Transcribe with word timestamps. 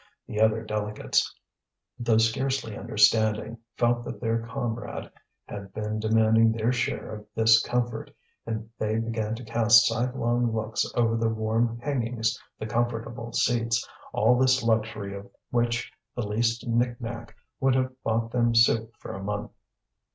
The 0.27 0.39
other 0.41 0.63
delegates, 0.63 1.31
though 1.99 2.17
scarcely 2.17 2.75
understanding, 2.75 3.59
felt 3.77 4.03
that 4.05 4.19
their 4.19 4.43
comrade 4.47 5.11
had 5.45 5.71
been 5.75 5.99
demanding 5.99 6.51
their 6.51 6.73
share 6.73 7.13
of 7.13 7.27
this 7.35 7.61
comfort; 7.61 8.09
and 8.47 8.67
they 8.79 8.97
began 8.97 9.35
to 9.35 9.43
cast 9.43 9.85
sidelong 9.85 10.53
looks 10.55 10.91
over 10.95 11.15
the 11.15 11.29
warm 11.29 11.79
hangings, 11.81 12.35
the 12.57 12.65
comfortable 12.65 13.31
seats, 13.33 13.87
all 14.11 14.39
this 14.39 14.63
luxury 14.63 15.15
of 15.15 15.29
which 15.51 15.91
the 16.15 16.25
least 16.27 16.67
knick 16.67 16.99
knack 16.99 17.35
would 17.59 17.75
have 17.75 17.93
bought 18.03 18.31
them 18.31 18.55
soup 18.55 18.91
for 18.97 19.13
a 19.13 19.21
month. 19.23 19.51